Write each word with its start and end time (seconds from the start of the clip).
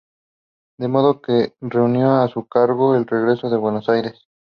De 0.79 0.87
modo 0.87 1.21
que 1.21 1.53
renunció 1.61 2.09
a 2.13 2.27
su 2.27 2.47
cargo 2.47 2.97
y 2.99 3.03
regresó 3.03 3.45
a 3.53 3.57
Buenos 3.57 3.87
Aires. 3.87 4.27